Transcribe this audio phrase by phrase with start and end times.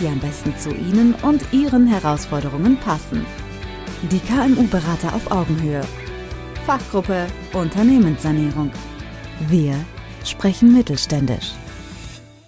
[0.00, 3.24] die am besten zu Ihnen und Ihren Herausforderungen passen.
[4.10, 5.82] Die KMU-Berater auf Augenhöhe.
[6.66, 8.70] Fachgruppe Unternehmenssanierung.
[9.48, 9.74] Wir
[10.24, 11.52] sprechen mittelständisch.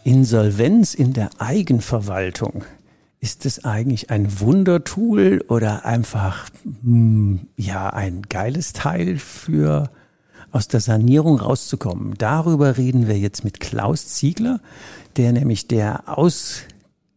[0.04, 2.64] Insolvenz in der Eigenverwaltung.
[3.20, 6.48] Ist es eigentlich ein Wundertool oder einfach
[6.82, 9.90] hm, ja ein geiles Teil für
[10.52, 12.14] aus der Sanierung rauszukommen?
[12.16, 14.60] Darüber reden wir jetzt mit Klaus Ziegler,
[15.16, 16.62] der nämlich der aus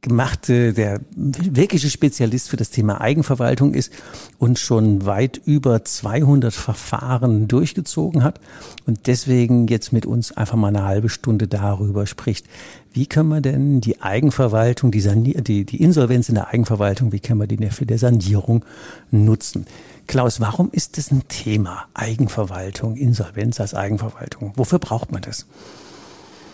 [0.01, 3.93] gemachte, der wirkliche Spezialist für das Thema Eigenverwaltung ist
[4.39, 8.39] und schon weit über 200 Verfahren durchgezogen hat
[8.87, 12.47] und deswegen jetzt mit uns einfach mal eine halbe Stunde darüber spricht.
[12.93, 17.19] Wie können wir denn die Eigenverwaltung, die, Sanier die, die Insolvenz in der Eigenverwaltung, wie
[17.19, 18.65] können wir die für der Sanierung
[19.11, 19.67] nutzen?
[20.07, 21.85] Klaus, warum ist das ein Thema?
[21.93, 24.53] Eigenverwaltung, Insolvenz als Eigenverwaltung.
[24.55, 25.45] Wofür braucht man das?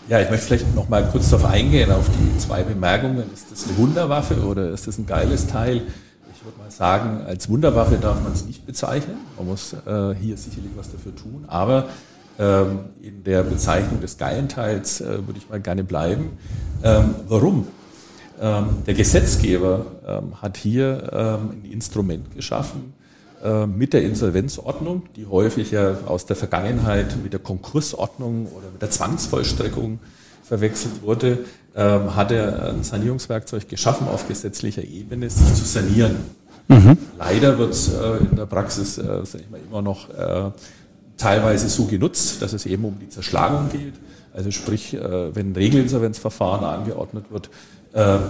[0.07, 3.25] Ja, ich möchte vielleicht noch mal kurz darauf eingehen, auf die zwei Bemerkungen.
[3.33, 5.81] Ist das eine Wunderwaffe oder ist das ein geiles Teil?
[6.33, 9.17] Ich würde mal sagen, als Wunderwaffe darf man es nicht bezeichnen.
[9.35, 11.43] Man muss äh, hier sicherlich was dafür tun.
[11.47, 11.89] Aber
[12.39, 16.37] ähm, in der Bezeichnung des geilen Teils äh, würde ich mal gerne bleiben.
[16.83, 17.67] Ähm, warum?
[18.39, 22.93] Ähm, der Gesetzgeber ähm, hat hier ähm, ein Instrument geschaffen,
[23.67, 28.89] mit der Insolvenzordnung, die häufig ja aus der Vergangenheit mit der Konkursordnung oder mit der
[28.89, 29.99] Zwangsvollstreckung
[30.43, 31.39] verwechselt wurde,
[31.75, 36.15] ähm, hat er ein Sanierungswerkzeug geschaffen auf gesetzlicher Ebene, sich zu sanieren.
[36.67, 36.97] Mhm.
[37.17, 39.03] Leider wird es äh, in der Praxis äh,
[39.49, 40.51] mal, immer noch äh,
[41.17, 43.93] teilweise so genutzt, dass es eben um die Zerschlagung geht.
[44.33, 47.49] Also sprich, äh, wenn ein Regelinsolvenzverfahren angeordnet wird, äh,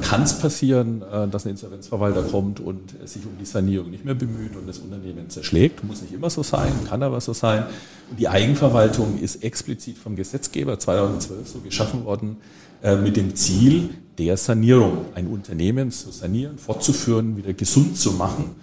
[0.02, 4.16] kann es passieren, äh, dass ein Insolvenzverwalter kommt und sich um die Sanierung nicht mehr
[4.16, 5.84] bemüht und das Unternehmen zerschlägt.
[5.84, 7.66] Muss nicht immer so sein, kann aber so sein.
[8.10, 12.38] Und die Eigenverwaltung ist explizit vom Gesetzgeber 2012 so geschaffen worden,
[12.82, 18.56] äh, mit dem Ziel der Sanierung, ein Unternehmen zu sanieren, fortzuführen, wieder gesund zu machen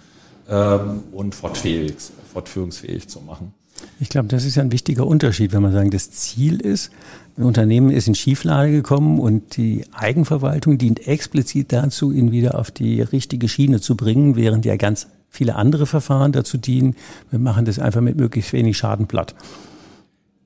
[0.49, 3.53] ähm, und fortführungsfähig zu machen.
[3.99, 6.91] Ich glaube, das ist ja ein wichtiger Unterschied, wenn man sagen, das Ziel ist,
[7.37, 12.71] ein Unternehmen ist in Schieflage gekommen und die Eigenverwaltung dient explizit dazu, ihn wieder auf
[12.71, 16.95] die richtige Schiene zu bringen, während ja ganz viele andere Verfahren dazu dienen.
[17.29, 19.35] Wir machen das einfach mit möglichst wenig Schaden platt.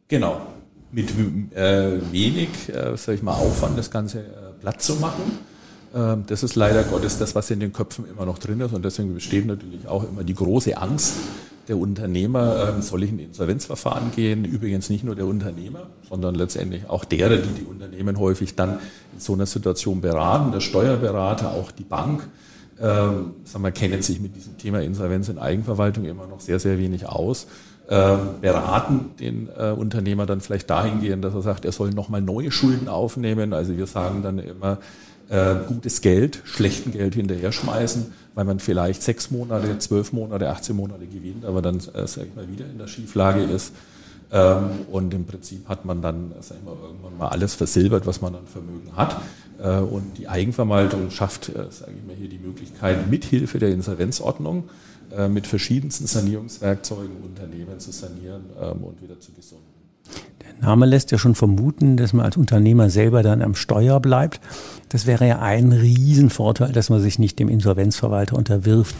[0.07, 0.41] Genau.
[0.91, 1.11] Mit
[1.55, 4.23] äh, wenig, äh, sag ich mal, Aufwand, das Ganze äh,
[4.59, 5.37] platt zu machen.
[5.93, 8.73] Ähm, das ist leider Gottes das, was in den Köpfen immer noch drin ist.
[8.73, 11.13] Und deswegen besteht natürlich auch immer die große Angst,
[11.69, 14.43] der Unternehmer, ähm, soll ich in Insolvenzverfahren gehen?
[14.43, 18.79] Übrigens nicht nur der Unternehmer, sondern letztendlich auch derer, die die Unternehmen häufig dann
[19.13, 22.27] in so einer Situation beraten, der Steuerberater, auch die Bank.
[22.81, 26.79] Ähm, sagen wir, kennen sich mit diesem Thema Insolvenz in Eigenverwaltung immer noch sehr, sehr
[26.79, 27.47] wenig aus.
[27.87, 32.51] Ähm, beraten den äh, Unternehmer dann vielleicht dahingehend, dass er sagt, er soll nochmal neue
[32.51, 33.53] Schulden aufnehmen.
[33.53, 34.77] Also wir sagen dann immer,
[35.29, 40.75] äh, gutes Geld, schlechten Geld hinterher schmeißen, weil man vielleicht sechs Monate, zwölf Monate, 18
[40.75, 43.73] Monate gewinnt, aber dann, äh, sag ich mal, wieder in der Schieflage ist.
[44.31, 48.21] Ähm, und im Prinzip hat man dann, sag ich mal, irgendwann mal alles versilbert, was
[48.21, 49.21] man an Vermögen hat.
[49.61, 54.69] Äh, und die Eigenverwaltung schafft, äh, sage ich mal, hier die Möglichkeit, mithilfe der Insolvenzordnung
[55.15, 59.78] äh, mit verschiedensten Sanierungswerkzeugen Unternehmen zu sanieren ähm, und wieder zu gesunden.
[60.61, 64.41] Der Name lässt ja schon vermuten, dass man als Unternehmer selber dann am Steuer bleibt.
[64.89, 68.95] Das wäre ja ein Riesenvorteil, dass man sich nicht dem Insolvenzverwalter unterwirft.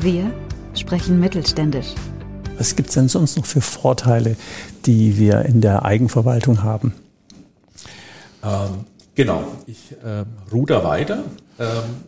[0.00, 0.30] Wir
[0.74, 1.94] sprechen mittelständisch.
[2.56, 4.36] Was gibt es denn sonst noch für Vorteile,
[4.86, 6.94] die wir in der Eigenverwaltung haben?
[8.44, 11.24] Ähm, genau, ich äh, ruder weiter.
[11.60, 11.66] Ähm,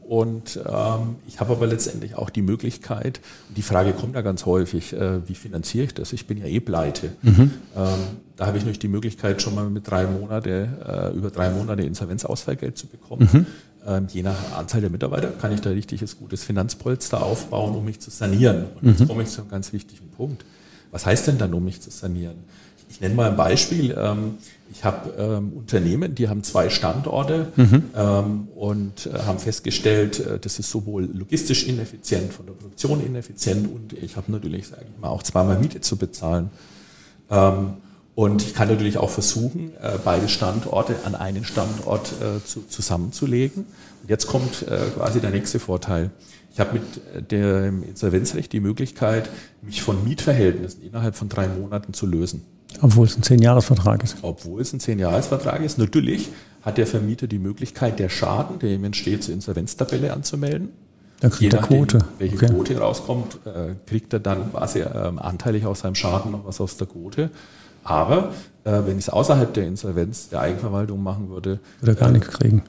[0.09, 3.21] und ähm, ich habe aber letztendlich auch die Möglichkeit,
[3.55, 6.15] die Frage kommt ja ganz häufig, äh, wie finanziere ich das?
[6.15, 7.13] Ich bin ja eh pleite.
[7.21, 7.51] Mhm.
[7.77, 7.99] Ähm,
[8.37, 11.83] da habe ich natürlich die Möglichkeit, schon mal mit drei Monate, äh, über drei Monate
[11.83, 13.29] Insolvenzausfallgeld zu bekommen.
[13.31, 13.47] Mhm.
[14.13, 18.11] Je nach Anzahl der Mitarbeiter kann ich da richtiges, gutes Finanzpolster aufbauen, um mich zu
[18.11, 18.67] sanieren.
[18.81, 19.09] Und jetzt mhm.
[19.09, 20.45] komme ich zu einem ganz wichtigen Punkt.
[20.93, 22.37] Was heißt denn dann, um mich zu sanieren?
[22.93, 23.97] Ich nenne mal ein Beispiel.
[23.99, 24.35] Ähm,
[24.71, 27.85] ich habe ähm, Unternehmen, die haben zwei Standorte mhm.
[27.97, 33.73] ähm, und äh, haben festgestellt, äh, das ist sowohl logistisch ineffizient, von der Produktion ineffizient
[33.75, 36.51] und ich habe natürlich, sage ich mal, auch zweimal Miete zu bezahlen.
[38.15, 42.13] Und ich kann natürlich auch versuchen, äh, beide Standorte an einen Standort
[42.45, 43.65] zu, zusammenzulegen.
[44.03, 44.67] Und jetzt kommt
[44.97, 46.11] quasi der nächste Vorteil.
[46.53, 49.31] Ich habe mit dem Insolvenzrecht die Möglichkeit,
[49.63, 52.43] mich von Mietverhältnissen innerhalb von drei Monaten zu lösen.
[52.81, 54.17] Obwohl es ein Zehn-Jahres-Vertrag ist.
[54.23, 55.79] Obwohl es ein Zehn-Jahres-Vertrag ist.
[55.79, 56.31] Natürlich
[56.63, 60.71] hat der Vermieter die Möglichkeit, der Schaden, der ihm entsteht, zur Insolvenztabelle anzumelden.
[61.21, 61.99] Da kriegt er Quote.
[62.19, 62.47] Welche okay.
[62.47, 63.39] Quote rauskommt,
[63.87, 67.31] kriegt er dann quasi ähm, anteilig aus seinem Schaden noch was aus der Quote.
[67.85, 68.33] Aber
[68.65, 72.29] äh, wenn ich es außerhalb der Insolvenz, der Eigenverwaltung machen würde, würde gar äh, nichts
[72.29, 72.63] kriegen.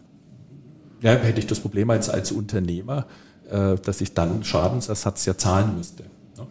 [1.01, 3.05] Ja, hätte ich das Problem als, als Unternehmer,
[3.49, 6.03] äh, dass ich dann Schadensersatz ja zahlen müsste.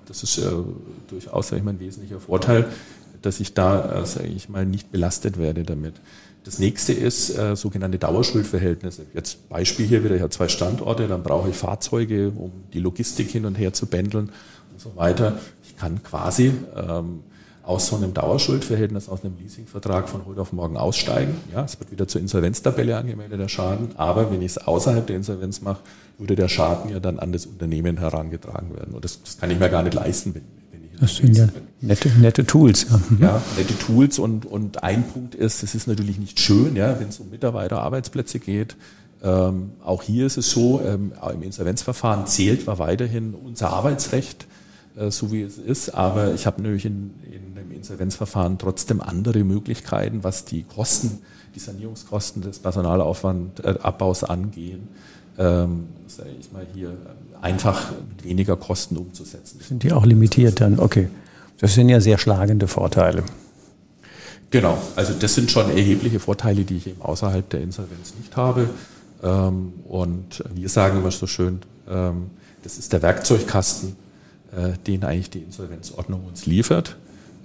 [0.07, 0.51] Das ist äh,
[1.09, 2.67] durchaus ich mal, ein wesentlicher Vorteil,
[3.23, 5.95] dass ich da, äh, sage ich mal, nicht belastet werde damit.
[6.45, 9.03] Das nächste ist äh, sogenannte Dauerschuldverhältnisse.
[9.15, 13.31] Jetzt Beispiel hier wieder, ich habe zwei Standorte, dann brauche ich Fahrzeuge, um die Logistik
[13.31, 14.31] hin und her zu bändeln
[14.73, 15.39] und so weiter.
[15.63, 17.21] Ich kann quasi ähm,
[17.63, 21.37] aus so einem Dauerschuldverhältnis, aus einem Leasingvertrag von heute auf morgen aussteigen.
[21.53, 23.91] Ja, es wird wieder zur Insolvenztabelle angemeldet, der Schaden.
[23.97, 25.81] Aber wenn ich es außerhalb der Insolvenz mache,
[26.19, 28.95] würde der Schaden ja dann an das Unternehmen herangetragen werden.
[28.95, 30.43] Und das, das kann ich mir gar nicht leisten, wenn,
[31.03, 31.49] Das sind ja
[31.81, 32.87] nette, nette Tools.
[32.89, 32.97] Ja.
[32.97, 33.19] Mhm.
[33.21, 34.19] ja, nette Tools.
[34.19, 38.39] Und, und ein Punkt ist, es ist natürlich nicht schön, ja, wenn es um Mitarbeiterarbeitsplätze
[38.39, 38.77] geht.
[39.23, 44.47] Ähm, auch hier ist es so, ähm, im Insolvenzverfahren zählt war weiterhin unser Arbeitsrecht
[44.97, 45.91] äh, so wie es ist.
[45.91, 51.19] Aber ich habe natürlich in, in dem Insolvenzverfahren trotzdem andere Möglichkeiten, was die Kosten,
[51.55, 54.89] die Sanierungskosten des Personalaufwandabbaus angehen,
[55.39, 56.97] ähm, sage ich mal hier
[57.41, 59.61] einfach mit weniger Kosten umzusetzen.
[59.61, 60.79] Sind die auch limitiert dann?
[60.79, 61.09] Okay.
[61.59, 63.23] Das sind ja sehr schlagende Vorteile.
[64.51, 68.69] Genau, also das sind schon erhebliche Vorteile, die ich eben außerhalb der Insolvenz nicht habe.
[69.23, 72.31] Ähm, und wir sagen immer so schön, ähm,
[72.63, 73.97] das ist der Werkzeugkasten,
[74.55, 76.97] äh, den eigentlich die Insolvenzordnung uns liefert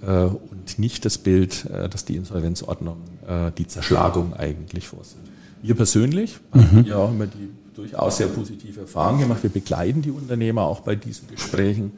[0.02, 2.96] äh, und nicht das Bild, äh, dass die Insolvenzordnung
[3.58, 5.18] die Zerschlagung eigentlich vorsieht.
[5.60, 6.60] Wir persönlich mhm.
[6.62, 9.42] haben ja auch immer die durchaus sehr positive Erfahrung gemacht.
[9.42, 11.92] Wir begleiten die Unternehmer auch bei diesen Gesprächen.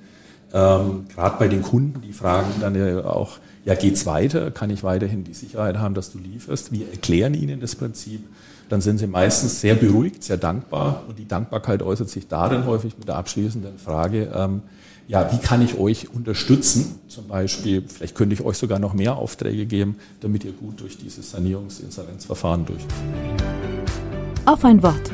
[0.52, 4.50] Ähm, Gerade bei den Kunden, die fragen dann ja auch, ja, geht's weiter?
[4.50, 6.70] Kann ich weiterhin die Sicherheit haben, dass du lieferst?
[6.70, 8.20] Wir erklären ihnen das Prinzip.
[8.68, 11.04] Dann sind sie meistens sehr beruhigt, sehr dankbar.
[11.08, 14.62] Und die Dankbarkeit äußert sich darin häufig mit der abschließenden Frage, ähm,
[15.08, 17.00] ja, wie kann ich euch unterstützen?
[17.08, 20.98] Zum Beispiel, vielleicht könnte ich euch sogar noch mehr Aufträge geben, damit ihr gut durch
[20.98, 23.42] dieses Sanierungsinsolvenzverfahren durchkommt.
[24.46, 25.09] Auf ein Wort.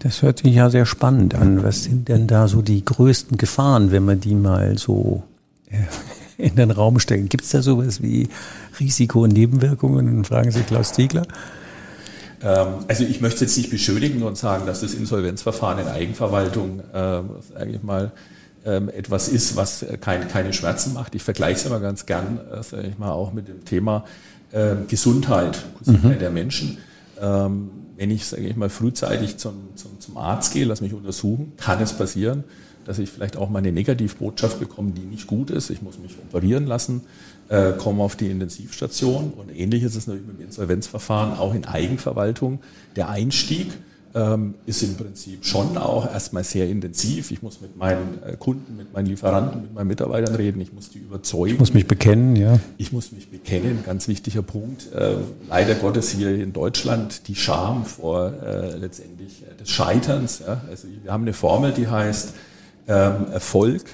[0.00, 1.62] Das hört sich ja sehr spannend an.
[1.62, 5.24] Was sind denn da so die größten Gefahren, wenn man die mal so
[5.70, 5.76] äh,
[6.42, 7.28] in den Raum stellen?
[7.28, 8.28] Gibt es da sowas wie
[8.78, 10.24] Risiko- und Nebenwirkungen?
[10.24, 11.26] Fragen Sie Klaus Ziegler.
[12.42, 17.20] Ähm, also ich möchte jetzt nicht beschönigen und sagen, dass das Insolvenzverfahren in Eigenverwaltung äh,
[17.58, 18.12] eigentlich mal
[18.64, 21.14] ähm, etwas ist, was kein, keine Schmerzen macht.
[21.16, 24.04] Ich vergleiche es immer ganz gern, äh, sage ich mal, auch mit dem Thema
[24.52, 26.20] äh, Gesundheit, Gesundheit mhm.
[26.20, 26.78] der Menschen.
[27.20, 31.52] Ähm, wenn ich, sage ich mal, frühzeitig zum, zum, zum Arzt gehe, lass mich untersuchen,
[31.58, 32.44] kann es passieren,
[32.84, 35.68] dass ich vielleicht auch mal eine Negativbotschaft bekomme, die nicht gut ist.
[35.68, 37.02] Ich muss mich operieren lassen
[37.48, 39.32] äh, kommen auf die Intensivstation.
[39.36, 42.60] Und ähnlich ist es natürlich mit dem Insolvenzverfahren auch in Eigenverwaltung.
[42.96, 43.72] Der Einstieg
[44.66, 47.30] ist im Prinzip schon auch erstmal sehr intensiv.
[47.30, 50.60] Ich muss mit meinen äh, Kunden, mit meinen Lieferanten, mit meinen Mitarbeitern reden.
[50.60, 51.54] Ich muss die überzeugen.
[51.54, 52.58] Ich muss mich bekennen, ja.
[52.78, 54.92] Ich muss mich bekennen, ganz wichtiger Punkt.
[54.92, 55.16] Äh,
[55.48, 60.40] leider Gottes hier in Deutschland die Scham vor äh, letztendlich äh, des Scheiterns.
[60.40, 60.62] Ja.
[60.68, 62.32] Also wir haben eine Formel, die heißt
[62.88, 63.84] ähm, Erfolg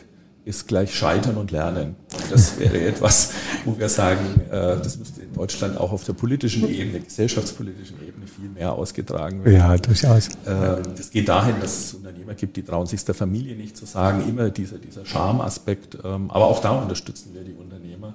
[0.44, 1.96] ist gleich Scheitern und Lernen.
[2.30, 3.32] Das wäre etwas,
[3.64, 8.26] wo wir sagen, äh, das müsste in Deutschland auch auf der politischen Ebene, gesellschaftspolitischen Ebene
[8.26, 9.56] viel mehr ausgetragen werden.
[9.56, 10.28] Ja, durchaus.
[10.46, 13.86] Ähm, das geht dahin, dass es Unternehmer gibt, die trauen sich der Familie nicht zu
[13.86, 15.98] sagen, immer dieser, dieser Charmaspekt.
[16.04, 18.14] Ähm, aber auch da unterstützen wir die Unternehmer,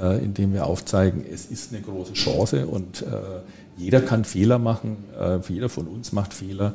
[0.00, 3.06] äh, indem wir aufzeigen, es ist eine große Chance und äh,
[3.78, 4.98] jeder kann Fehler machen,
[5.48, 6.74] jeder von uns macht Fehler.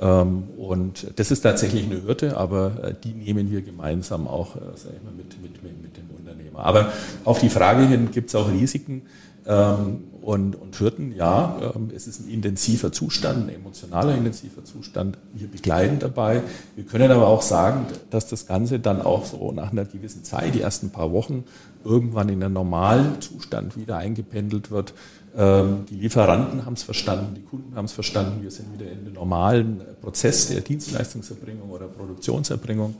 [0.00, 4.58] Ähm, und das ist tatsächlich eine Hürde, aber äh, die nehmen wir gemeinsam auch äh,
[4.58, 6.60] mal, mit, mit, mit dem Unternehmer.
[6.60, 6.92] Aber
[7.24, 9.02] auf die Frage hin gibt es auch Risiken
[9.46, 11.14] und, und Hürden.
[11.14, 15.18] Ja, ähm, es ist ein intensiver Zustand, ein emotionaler intensiver Zustand.
[15.32, 16.42] Wir begleiten dabei.
[16.74, 20.54] Wir können aber auch sagen, dass das Ganze dann auch so nach einer gewissen Zeit,
[20.56, 21.44] die ersten paar Wochen,
[21.84, 24.94] irgendwann in einen normalen Zustand wieder eingependelt wird.
[25.36, 28.42] Ähm, die Lieferanten haben es verstanden, die Kunden haben es verstanden.
[28.42, 32.96] Wir sind wieder in den normalen Prozess der Dienstleistungserbringung oder Produktionserbringung.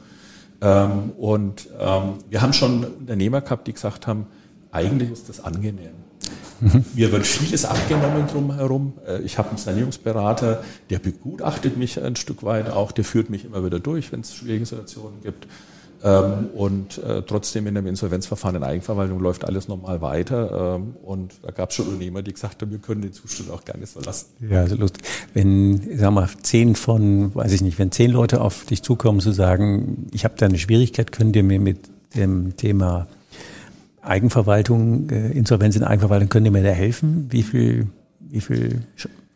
[0.60, 4.26] Ähm, und ähm, wir haben schon Unternehmer gehabt, die gesagt haben,
[4.70, 6.05] eigentlich ist das angenehm.
[6.94, 8.94] Mir wird vieles abgenommen drumherum.
[9.06, 13.44] Äh, ich habe einen Sanierungsberater, der begutachtet mich ein Stück weit auch, der führt mich
[13.44, 15.46] immer wieder durch, wenn es schwierige Situationen gibt.
[16.04, 20.76] Ähm, und äh, trotzdem in einem Insolvenzverfahren in Eigenverwaltung läuft alles normal weiter.
[20.76, 23.64] Ähm, und da gab es schon Unternehmer, die gesagt haben, wir können den Zustand auch
[23.64, 24.26] gerne so lassen.
[24.48, 25.04] Ja, also lustig.
[25.32, 29.32] Wenn, sag mal, zehn von, weiß ich nicht, wenn zehn Leute auf dich zukommen zu
[29.32, 31.78] sagen, ich habe da eine Schwierigkeit, könnt ihr mir mit
[32.14, 33.06] dem Thema
[34.06, 37.26] Eigenverwaltung, äh, Insolvenz in Eigenverwaltung, könnt ihr mir da helfen?
[37.30, 37.88] Wie viel,
[38.20, 38.82] wie viel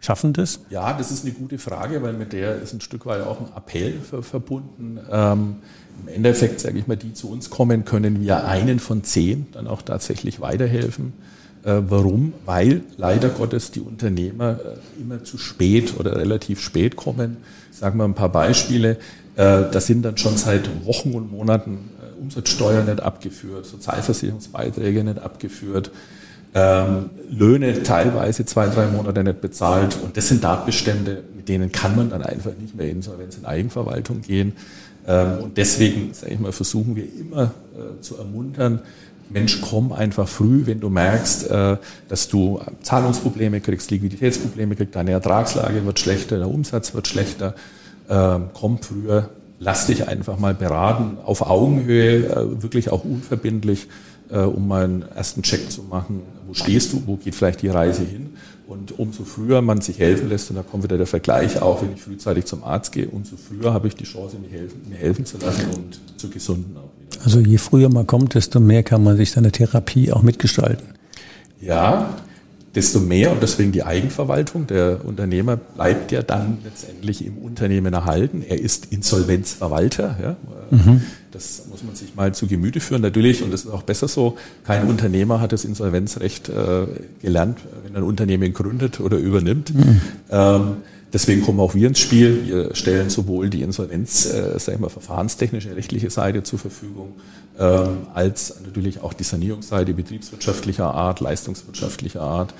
[0.00, 0.60] schaffen das?
[0.70, 3.48] Ja, das ist eine gute Frage, weil mit der ist ein Stück weit auch ein
[3.56, 4.98] Appell verbunden.
[5.10, 5.56] Ähm,
[6.02, 9.66] Im Endeffekt, sage ich mal, die zu uns kommen, können wir einen von zehn dann
[9.66, 11.12] auch tatsächlich weiterhelfen.
[11.62, 12.32] Äh, warum?
[12.46, 17.36] Weil leider Gottes die Unternehmer äh, immer zu spät oder relativ spät kommen.
[17.70, 18.92] Sagen wir ein paar Beispiele.
[19.36, 25.90] Äh, das sind dann schon seit Wochen und Monaten Umsatzsteuer nicht abgeführt, Sozialversicherungsbeiträge nicht abgeführt
[26.54, 29.96] ähm, Löhne teilweise zwei, drei Monate nicht bezahlt.
[30.02, 34.20] Und das sind Tatbestände, mit denen kann man dann einfach nicht mehr Insolvenz in Eigenverwaltung
[34.22, 34.54] gehen.
[35.06, 38.80] Ähm, und deswegen, sage ich mal, versuchen wir immer äh, zu ermuntern,
[39.32, 41.76] Mensch, komm einfach früh, wenn du merkst, äh,
[42.08, 47.54] dass du Zahlungsprobleme kriegst, Liquiditätsprobleme kriegst, deine Ertragslage wird schlechter, der Umsatz wird schlechter.
[48.08, 49.30] Ähm, komm früher,
[49.60, 53.86] lass dich einfach mal beraten, auf Augenhöhe, äh, wirklich auch unverbindlich
[54.30, 57.68] äh, um mal einen ersten Check zu machen, wo stehst du, wo geht vielleicht die
[57.68, 58.30] Reise hin.
[58.66, 61.92] Und umso früher man sich helfen lässt, und da kommt wieder der Vergleich auch, wenn
[61.92, 65.26] ich frühzeitig zum Arzt gehe, umso früher habe ich die Chance, mir helfen, mir helfen
[65.26, 67.24] zu lassen und zu gesunden auch wieder.
[67.24, 70.86] Also je früher man kommt, desto mehr kann man sich seine Therapie auch mitgestalten.
[71.60, 72.14] Ja,
[72.74, 74.66] desto mehr und deswegen die Eigenverwaltung.
[74.66, 78.44] Der Unternehmer bleibt ja dann letztendlich im Unternehmen erhalten.
[78.46, 80.16] Er ist Insolvenzverwalter.
[80.22, 80.36] Ja.
[80.70, 81.02] Mhm.
[81.32, 83.02] Das muss man sich mal zu Gemüte führen.
[83.02, 86.86] Natürlich, und das ist auch besser so, kein Unternehmer hat das Insolvenzrecht äh,
[87.20, 89.74] gelernt, wenn er ein Unternehmen gründet oder übernimmt.
[89.74, 90.00] Mhm.
[90.30, 90.76] Ähm,
[91.12, 92.46] Deswegen kommen auch wir ins Spiel.
[92.46, 97.14] Wir stellen sowohl die Insolvenz, äh, sag ich mal, verfahrenstechnische, rechtliche Seite zur Verfügung,
[97.58, 102.54] ähm, als natürlich auch die Sanierungsseite betriebswirtschaftlicher Art, leistungswirtschaftlicher Art.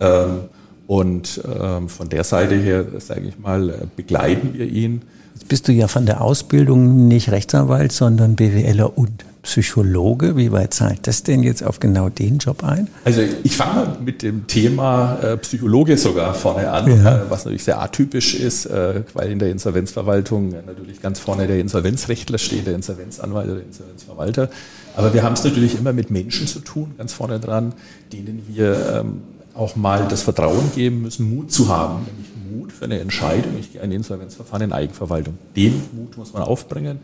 [0.00, 0.40] Ähm,
[0.86, 5.02] und ähm, von der Seite her, sage ich mal, äh, begleiten wir ihn.
[5.34, 10.36] Jetzt bist du ja von der Ausbildung nicht Rechtsanwalt, sondern BWLer und Psychologe.
[10.36, 12.88] Wie weit zahlt das denn jetzt auf genau den Job ein?
[13.04, 17.16] Also ich fange mal mit dem Thema äh, Psychologe sogar vorne an, ja.
[17.16, 21.60] äh, was natürlich sehr atypisch ist, äh, weil in der Insolvenzverwaltung natürlich ganz vorne der
[21.60, 24.50] Insolvenzrechtler steht, der Insolvenzanwalt oder der Insolvenzverwalter.
[24.96, 27.72] Aber wir haben es natürlich immer mit Menschen zu tun, ganz vorne dran,
[28.12, 29.22] denen wir ähm,
[29.54, 33.52] auch mal das Vertrauen geben müssen, Mut zu haben, nämlich Mut für eine Entscheidung.
[33.60, 35.38] Ich gehe ein Insolvenzverfahren in Eigenverwaltung.
[35.54, 36.98] Den Mut muss man aufbringen.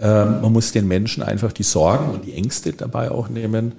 [0.00, 3.72] Ähm, man muss den Menschen einfach die Sorgen und die Ängste dabei auch nehmen.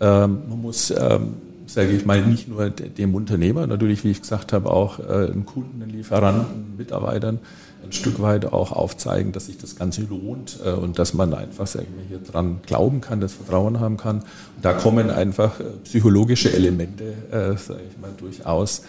[0.00, 1.34] Ähm, man muss, ähm,
[1.66, 5.46] sage ich mal, nicht nur dem Unternehmer, natürlich, wie ich gesagt habe, auch äh, den
[5.46, 7.38] Kunden, den Lieferanten, Mitarbeitern
[7.84, 11.66] ein Stück weit auch aufzeigen, dass sich das Ganze lohnt äh, und dass man einfach,
[11.66, 14.18] sage ich mal, hier dran glauben kann, das Vertrauen haben kann.
[14.18, 18.82] Und da kommen einfach äh, psychologische Elemente, äh, sage ich mal, durchaus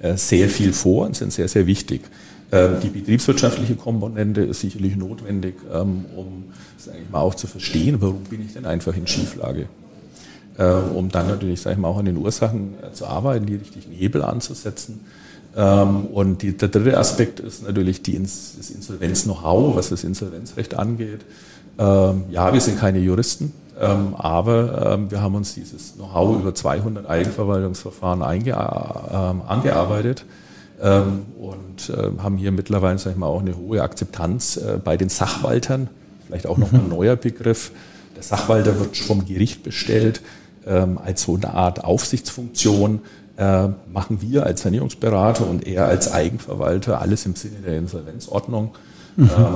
[0.00, 2.02] äh, sehr viel vor und sind sehr, sehr wichtig.
[2.50, 6.44] Ähm, die betriebswirtschaftliche Komponente ist sicherlich notwendig, ähm, um
[6.78, 9.66] sage ich mal, auch zu verstehen, warum bin ich denn einfach in Schieflage.
[10.58, 13.56] Ähm, um dann natürlich, sage ich mal, auch an den Ursachen äh, zu arbeiten, die
[13.56, 15.00] richtigen Hebel anzusetzen.
[15.54, 21.22] Und die, der dritte Aspekt ist natürlich die, das Insolvenz-Know-how, was das Insolvenzrecht angeht.
[21.78, 30.24] Ja, wir sind keine Juristen, aber wir haben uns dieses Know-how über 200 Eigenverwaltungsverfahren angearbeitet
[30.80, 34.96] ähm, und äh, haben hier mittlerweile sag ich mal, auch eine hohe Akzeptanz äh, bei
[34.96, 35.88] den Sachwaltern.
[36.26, 36.80] Vielleicht auch noch mhm.
[36.80, 37.72] ein neuer Begriff.
[38.16, 40.20] Der Sachwalter wird vom Gericht bestellt
[40.66, 43.00] ähm, als so eine Art Aufsichtsfunktion.
[43.36, 48.72] Äh, machen wir als Sanierungsberater und er als Eigenverwalter alles im Sinne der Insolvenzordnung.
[49.16, 49.30] Mhm.
[49.36, 49.54] Ähm,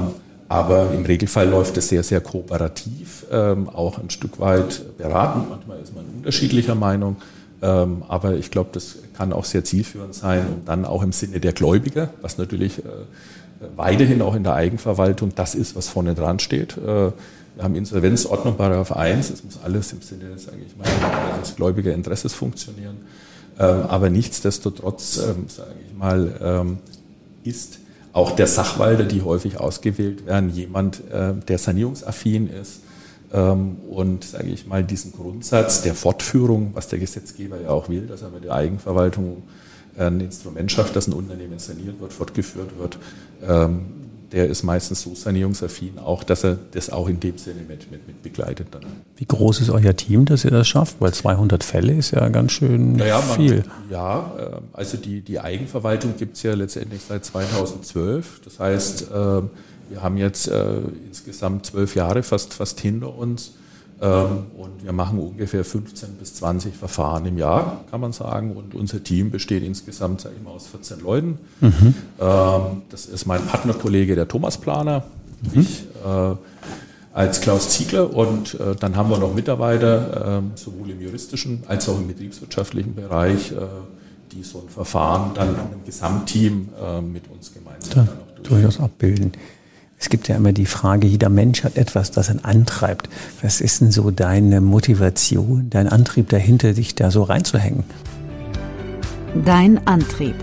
[0.49, 5.49] aber im Regelfall läuft es sehr, sehr kooperativ, ähm, auch ein Stück weit beratend.
[5.49, 7.17] Manchmal ist man unterschiedlicher Meinung.
[7.63, 11.39] Ähm, aber ich glaube, das kann auch sehr zielführend sein und dann auch im Sinne
[11.39, 12.89] der Gläubiger, was natürlich äh,
[13.77, 16.77] weiterhin auch in der Eigenverwaltung das ist, was vorne dran steht.
[16.77, 17.13] Äh,
[17.55, 20.89] wir haben Insolvenzordnung Paragraph 1, es muss alles im Sinne sage ich mal,
[21.41, 22.97] des Gläubigerinteresses funktionieren.
[23.61, 26.79] Ähm, aber nichtsdestotrotz, ähm, sage ich mal,
[27.45, 27.79] ist
[28.13, 32.81] auch der Sachwalter, die häufig ausgewählt werden, jemand, der sanierungsaffin ist,
[33.39, 38.23] und, sage ich mal, diesen Grundsatz der Fortführung, was der Gesetzgeber ja auch will, dass
[38.23, 39.43] er mit der Eigenverwaltung
[39.97, 42.99] ein Instrument schafft, dass ein Unternehmen saniert wird, fortgeführt wird,
[43.47, 43.87] ähm,
[44.33, 48.07] der ist meistens so sanierungsaffin auch, dass er das auch in dem Sinne mit, mit,
[48.07, 48.69] mit begleitet.
[48.71, 48.83] Dann.
[49.17, 50.97] Wie groß ist euer Team, dass ihr das schafft?
[51.01, 53.57] Weil 200 Fälle ist ja ganz schön naja, viel.
[53.57, 58.41] Man, ja, ähm, also die, die Eigenverwaltung gibt es ja letztendlich seit 2012.
[58.45, 59.09] Das heißt,
[59.93, 63.53] wir haben jetzt äh, insgesamt zwölf Jahre fast, fast hinter uns
[64.03, 68.57] ähm, und wir machen ungefähr 15 bis 20 Verfahren im Jahr, kann man sagen.
[68.57, 71.39] Und unser Team besteht insgesamt sag ich mal, aus 14 Leuten.
[71.61, 71.95] Mhm.
[72.21, 75.05] Ähm, das ist mein Partnerkollege, der Thomas Planer,
[75.43, 75.61] mhm.
[75.61, 76.35] ich äh,
[77.13, 78.13] als Klaus Ziegler.
[78.13, 82.97] Und äh, dann haben wir noch Mitarbeiter, äh, sowohl im juristischen als auch im betriebswirtschaftlichen
[82.97, 83.57] Bereich, äh,
[84.33, 88.09] die so ein Verfahren dann in einem Gesamtteam äh, mit uns gemeinsam da,
[88.43, 89.31] durchaus abbilden.
[90.03, 93.09] Es gibt ja immer die Frage, jeder Mensch hat etwas, das ihn antreibt.
[93.41, 97.85] Was ist denn so deine Motivation, dein Antrieb dahinter, dich da so reinzuhängen?
[99.45, 100.35] Dein Antrieb.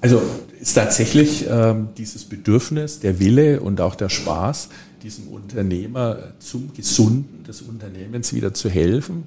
[0.00, 0.22] Also
[0.58, 4.70] ist tatsächlich ähm, dieses Bedürfnis, der Wille und auch der Spaß,
[5.02, 9.24] diesem Unternehmer zum Gesunden des Unternehmens wieder zu helfen,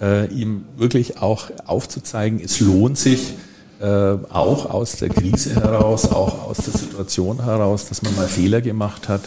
[0.00, 3.34] äh, ihm wirklich auch aufzuzeigen, es lohnt sich,
[3.80, 3.86] äh,
[4.30, 9.08] auch aus der Krise heraus, auch aus der Situation heraus, dass man mal Fehler gemacht
[9.08, 9.22] hat,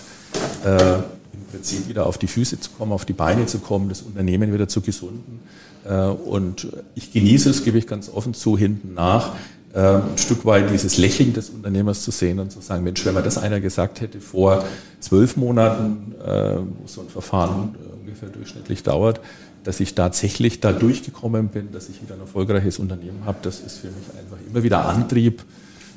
[0.66, 4.02] äh, im Prinzip wieder auf die Füße zu kommen, auf die Beine zu kommen, das
[4.02, 5.42] Unternehmen wieder zu gesunden.
[5.86, 9.34] Äh, und ich genieße es, gebe ich ganz offen zu, hinten nach,
[9.74, 13.14] äh, ein Stück weit dieses Lächeln des Unternehmers zu sehen und zu sagen, Mensch, wenn
[13.14, 14.64] mir das einer gesagt hätte vor
[15.00, 19.20] zwölf Monaten, äh, wo so ein Verfahren ungefähr durchschnittlich dauert,
[19.68, 23.80] dass ich tatsächlich da durchgekommen bin, dass ich wieder ein erfolgreiches Unternehmen habe, das ist
[23.80, 25.44] für mich einfach immer wieder Antrieb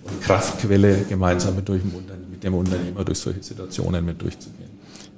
[0.03, 4.71] und Kraftquelle, gemeinsam mit, durch, mit dem Unternehmer durch solche Situationen mit durchzugehen.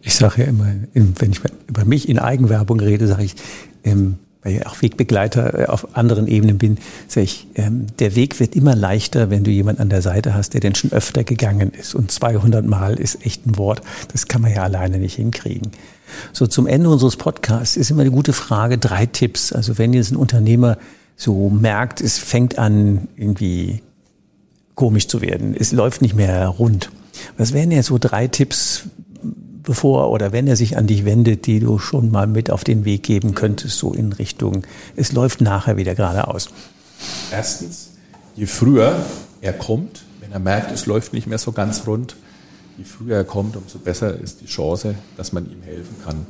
[0.03, 3.37] Ich sage ja immer, wenn ich über mich in Eigenwerbung rede, sage ich,
[3.85, 8.41] ähm, weil ich auch Wegbegleiter äh, auf anderen Ebenen bin, sage ich, ähm, der Weg
[8.41, 11.73] wird immer leichter, wenn du jemand an der Seite hast, der denn schon öfter gegangen
[11.79, 11.95] ist.
[11.95, 13.83] Und 200 Mal ist echt ein Wort.
[14.13, 15.71] Das kann man ja alleine nicht hinkriegen.
[16.33, 19.53] So zum Ende unseres Podcasts ist immer eine gute Frage, drei Tipps.
[19.53, 20.77] Also wenn jetzt ein Unternehmer
[21.17, 23.83] so merkt, es fängt an irgendwie
[24.75, 26.91] komisch zu werden, es läuft nicht mehr rund.
[27.37, 28.85] Was wären ja so drei Tipps,
[29.63, 32.85] bevor oder wenn er sich an dich wendet, die du schon mal mit auf den
[32.85, 34.65] Weg geben könntest, so in Richtung,
[34.97, 36.49] es läuft nachher wieder geradeaus?
[37.31, 37.91] Erstens,
[38.37, 38.97] je früher
[39.41, 42.17] er kommt, wenn er merkt, es läuft nicht mehr so ganz rund,
[42.79, 46.27] je früher er kommt, umso besser ist die Chance, dass man ihm helfen kann.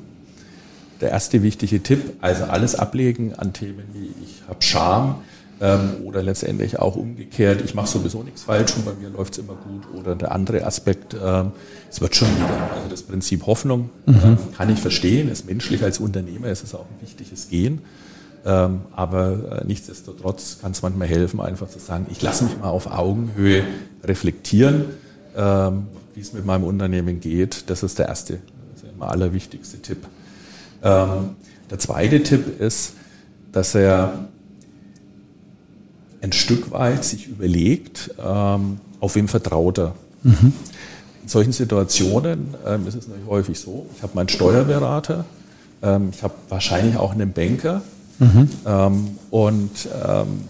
[1.01, 5.16] Der erste wichtige Tipp, also alles ablegen an Themen wie ich habe Scham
[5.62, 9.38] ähm, oder letztendlich auch umgekehrt, ich mache sowieso nichts falsch und bei mir läuft es
[9.38, 11.53] immer gut oder der andere Aspekt, ähm,
[11.90, 12.70] es wird schon wieder.
[12.75, 14.14] Also das Prinzip Hoffnung mhm.
[14.25, 17.81] ähm, kann ich verstehen, ist menschlich als Unternehmer, ist es auch ein wichtiges Gehen.
[18.44, 22.70] Ähm, aber äh, nichtsdestotrotz kann es manchmal helfen, einfach zu sagen, ich lasse mich mal
[22.70, 23.62] auf Augenhöhe
[24.03, 24.87] reflektieren.
[25.37, 27.70] Ähm, wie es mit meinem Unternehmen geht.
[27.70, 28.38] Das ist der erste,
[28.75, 30.07] also immer allerwichtigste Tipp.
[30.83, 31.37] Ähm,
[31.70, 32.94] der zweite Tipp ist,
[33.53, 34.29] dass er
[36.22, 39.94] ein Stück weit sich überlegt, ähm, auf wem vertraut er.
[40.22, 40.52] Mhm.
[41.22, 45.24] In solchen Situationen ähm, ist es natürlich häufig so, ich habe meinen Steuerberater,
[45.82, 47.82] ähm, ich habe wahrscheinlich auch einen Banker
[48.18, 48.48] mhm.
[49.30, 50.44] Und ähm,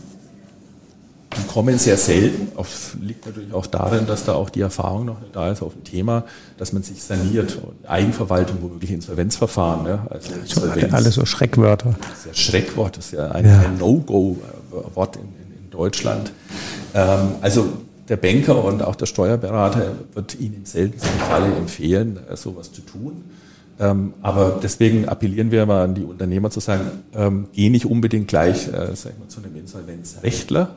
[1.37, 2.49] die kommen sehr selten.
[2.57, 5.73] Auf, liegt natürlich auch darin, dass da auch die Erfahrung noch nicht da ist auf
[5.73, 6.25] dem Thema,
[6.59, 7.59] dass man sich saniert.
[7.87, 9.85] Eigenverwaltung, womöglich Insolvenzverfahren.
[9.85, 10.01] Ne?
[10.11, 11.95] Also Insolvenz, alles so Schreckwörter.
[12.01, 13.61] Das ist ja Schreckwort, das ist ja ein, ja.
[13.61, 15.42] ein No-Go-Wort in,
[15.73, 16.33] Deutschland.
[16.95, 17.69] Ähm, also
[18.09, 22.83] der Banker und auch der Steuerberater wird Ihnen im seltensten Falle empfehlen, äh, sowas zu
[22.83, 23.25] tun.
[23.81, 28.29] Ähm, aber deswegen appellieren wir mal an die Unternehmer zu sagen, ähm, geh nicht unbedingt
[28.29, 30.77] gleich äh, sag ich mal, zu einem Insolvenzrechtler,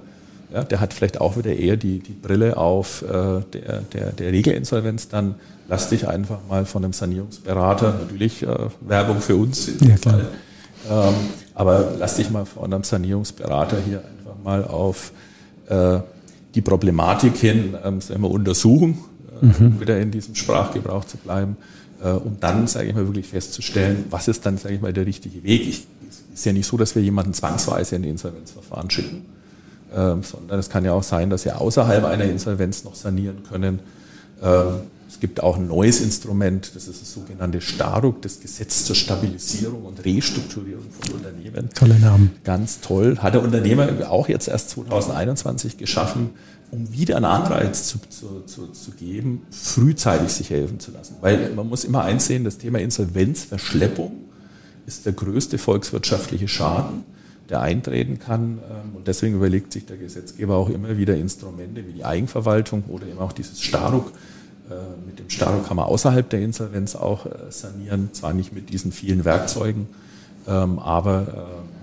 [0.53, 4.31] ja, der hat vielleicht auch wieder eher die, die Brille auf äh, der, der, der
[4.31, 5.09] Regelinsolvenz.
[5.09, 5.35] Dann
[5.67, 10.27] lass dich einfach mal von einem Sanierungsberater, natürlich äh, Werbung für uns in ja, Fall,
[10.89, 11.13] ähm,
[11.53, 14.03] aber lass dich mal von einem Sanierungsberater hier
[14.45, 15.11] mal auf
[15.67, 15.99] äh,
[16.53, 18.99] die Problematik hin ähm, sagen wir, untersuchen,
[19.41, 19.55] äh, mhm.
[19.59, 21.57] um wieder in diesem Sprachgebrauch zu bleiben,
[22.01, 25.05] äh, um dann, sage ich mal, wirklich festzustellen, was ist dann, sage ich mal, der
[25.05, 25.67] richtige Weg.
[25.67, 29.25] Ich, es ist ja nicht so, dass wir jemanden zwangsweise in die Insolvenzverfahren schicken
[29.95, 33.79] ähm, sondern es kann ja auch sein, dass sie außerhalb einer Insolvenz noch sanieren können.
[34.43, 38.95] Ähm, es gibt auch ein neues Instrument, das ist das sogenannte STARUG, das Gesetz zur
[38.95, 41.69] Stabilisierung und Restrukturierung von Unternehmen.
[41.73, 42.31] Tolle Namen.
[42.43, 43.17] Ganz toll.
[43.19, 46.31] Hat der Unternehmer auch jetzt erst 2021 geschaffen,
[46.71, 51.15] um wieder einen Anreiz zu, zu, zu, zu geben, frühzeitig sich helfen zu lassen.
[51.21, 54.11] Weil man muss immer einsehen, das Thema Insolvenzverschleppung
[54.87, 57.03] ist der größte volkswirtschaftliche Schaden
[57.49, 58.59] der eintreten kann.
[58.69, 63.05] Ähm, und deswegen überlegt sich der Gesetzgeber auch immer wieder Instrumente wie die Eigenverwaltung oder
[63.07, 64.11] eben auch dieses Staruk.
[64.69, 64.73] Äh,
[65.05, 68.91] mit dem Staruk kann man außerhalb der Insolvenz auch äh, sanieren, zwar nicht mit diesen
[68.91, 69.87] vielen Werkzeugen,
[70.47, 71.27] ähm, aber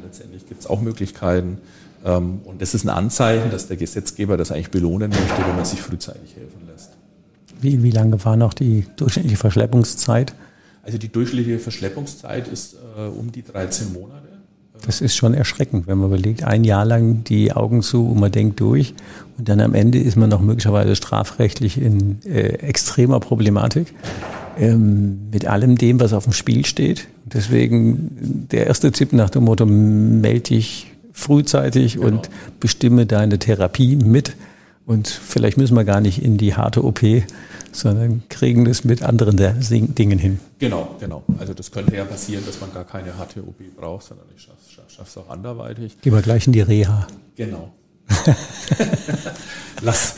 [0.00, 1.58] äh, letztendlich gibt es auch Möglichkeiten.
[2.04, 5.64] Ähm, und das ist ein Anzeichen, dass der Gesetzgeber das eigentlich belohnen möchte, wenn man
[5.64, 6.90] sich frühzeitig helfen lässt.
[7.60, 10.34] Wie, wie lange war noch die durchschnittliche Verschleppungszeit?
[10.82, 12.74] Also die durchschnittliche Verschleppungszeit ist
[13.16, 14.31] um die 13 Monate.
[14.86, 18.32] Das ist schon erschreckend, wenn man überlegt, ein Jahr lang die Augen zu und man
[18.32, 18.94] denkt durch
[19.38, 23.94] und dann am Ende ist man noch möglicherweise strafrechtlich in äh, extremer Problematik
[24.58, 27.08] ähm, mit allem dem, was auf dem Spiel steht.
[27.24, 32.06] Deswegen der erste Tipp nach dem Motto, melde dich frühzeitig genau.
[32.06, 34.34] und bestimme deine Therapie mit.
[34.84, 37.00] Und vielleicht müssen wir gar nicht in die harte OP,
[37.70, 40.40] sondern kriegen das mit anderen Dingen hin.
[40.58, 41.22] Genau, genau.
[41.38, 45.02] Also das könnte ja passieren, dass man gar keine harte OP braucht, sondern ich schaffe
[45.04, 46.00] es auch anderweitig.
[46.00, 47.06] Gehen wir gleich in die Reha.
[47.36, 47.72] Genau.
[49.82, 50.14] Lass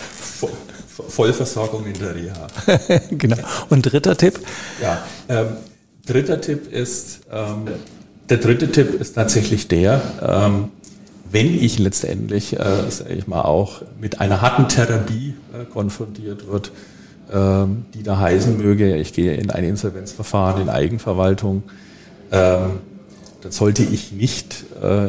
[1.09, 2.46] Vollversorgung in der Reha.
[3.11, 3.37] genau.
[3.70, 4.40] Und dritter Tipp?
[4.81, 5.48] Ja, ähm,
[6.07, 7.66] dritter Tipp ist, ähm,
[8.29, 10.70] der dritte Tipp ist tatsächlich der, ähm,
[11.35, 16.70] wenn ich letztendlich, äh, sage ich mal, auch mit einer harten Therapie äh, konfrontiert wird,
[17.33, 21.64] ähm, die da heißen möge, ich gehe in ein Insolvenzverfahren, in Eigenverwaltung,
[22.31, 22.79] ähm,
[23.42, 25.09] dann sollte ich nicht äh,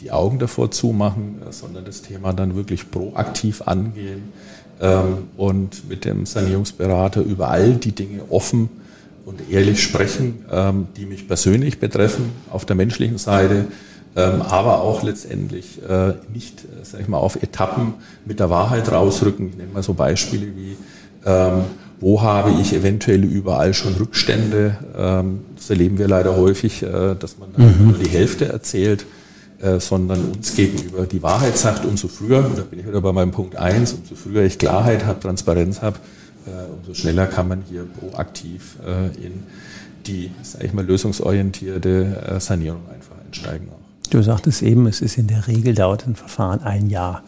[0.00, 4.32] die Augen davor zumachen, äh, sondern das Thema dann wirklich proaktiv angehen
[4.80, 8.68] ähm, und mit dem Sanierungsberater über all die Dinge offen
[9.26, 13.66] und ehrlich sprechen, ähm, die mich persönlich betreffen, auf der menschlichen Seite,
[14.20, 19.50] aber auch letztendlich äh, nicht, äh, sag ich mal, auf Etappen mit der Wahrheit rausrücken.
[19.50, 20.76] Ich nenne mal so Beispiele wie,
[21.26, 21.64] ähm,
[22.00, 24.76] wo habe ich eventuell überall schon Rückstände?
[24.96, 27.88] Ähm, das erleben wir leider häufig, äh, dass man mhm.
[27.88, 29.06] nur die Hälfte erzählt,
[29.60, 31.84] äh, sondern uns gegenüber die Wahrheit sagt.
[31.84, 35.06] Umso früher, und da bin ich wieder bei meinem Punkt eins, umso früher ich Klarheit
[35.06, 35.96] habe, Transparenz habe,
[36.46, 39.42] äh, umso schneller kann man hier proaktiv äh, in
[40.06, 43.68] die, sag ich mal, lösungsorientierte Sanierung einfach einsteigen.
[43.70, 43.93] Auch.
[44.10, 47.22] Du sagtest eben, es ist in der Regel dauert ein Verfahren ein Jahr.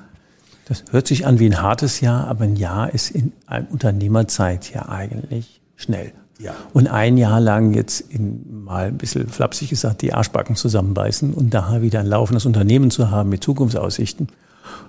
[0.67, 4.73] Das hört sich an wie ein hartes Jahr, aber ein Jahr ist in einem Unternehmerzeit
[4.73, 6.13] ja eigentlich schnell.
[6.39, 6.55] Ja.
[6.73, 11.55] Und ein Jahr lang jetzt in, mal ein bisschen flapsig gesagt, die Arschbacken zusammenbeißen und
[11.55, 14.29] da wieder ein laufendes Unternehmen zu haben mit Zukunftsaussichten.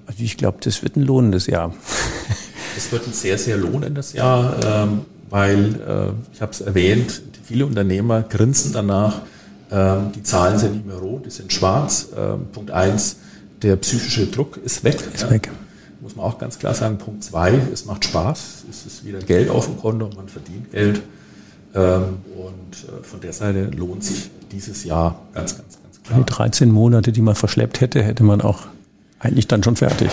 [0.08, 1.74] Also ich glaube, das wird ein lohnendes Jahr.
[2.76, 7.66] Es wird ein sehr, sehr lohnendes Jahr, ähm, weil, äh, ich habe es erwähnt, viele
[7.66, 9.22] Unternehmer grinsen danach,
[9.72, 12.10] ähm, die Zahlen sind nicht mehr rot, die sind schwarz.
[12.16, 13.18] Ähm, Punkt eins,
[13.62, 14.98] der psychische Druck ist weg.
[15.14, 15.30] Ist ja.
[15.30, 15.50] weg.
[16.00, 16.98] Muss man auch ganz klar sagen.
[16.98, 18.66] Punkt zwei, es macht Spaß.
[18.70, 21.02] Es ist wieder Geld auf dem Konto und man verdient Geld.
[21.76, 26.20] Ähm, und äh, von der Seite lohnt sich dieses Jahr ganz, ganz, ganz klar.
[26.20, 28.68] Die 13 Monate, die man verschleppt hätte, hätte man auch
[29.20, 30.12] eigentlich dann schon fertig.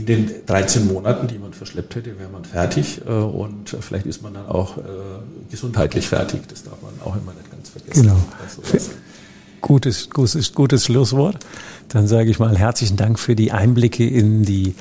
[0.00, 4.22] In den 13 Monaten, die man verschleppt hätte, wäre man fertig äh, und vielleicht ist
[4.22, 4.80] man dann auch äh,
[5.50, 6.40] gesundheitlich fertig.
[6.48, 8.02] Das darf man auch immer nicht ganz vergessen.
[8.04, 8.16] Genau.
[9.60, 11.36] Gutes, gutes, gutes Schlusswort.
[11.88, 14.74] Dann sage ich mal herzlichen Dank für die Einblicke in die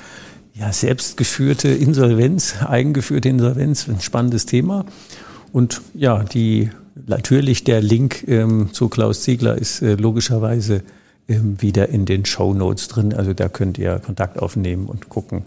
[0.54, 3.90] ja, selbstgeführte Insolvenz, eigengeführte Insolvenz.
[3.90, 4.86] Ein spannendes Thema.
[5.52, 6.70] Und ja, die
[7.08, 10.84] natürlich der Link ähm, zu Klaus Ziegler ist äh, logischerweise
[11.30, 13.14] wieder in den Show Notes drin.
[13.14, 15.44] Also da könnt ihr Kontakt aufnehmen und gucken,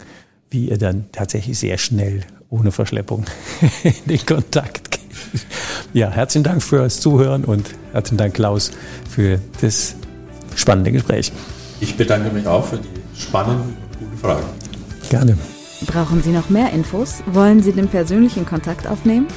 [0.49, 3.25] wie ihr dann tatsächlich sehr schnell ohne Verschleppung
[3.83, 5.01] in den Kontakt geht.
[5.93, 8.71] Ja, herzlichen Dank fürs Zuhören und herzlichen Dank, Klaus,
[9.09, 9.95] für das
[10.55, 11.31] spannende Gespräch.
[11.79, 14.45] Ich bedanke mich auch für die spannenden und guten Fragen.
[15.09, 15.37] Gerne.
[15.85, 17.23] Brauchen Sie noch mehr Infos?
[17.25, 19.27] Wollen Sie den persönlichen Kontakt aufnehmen?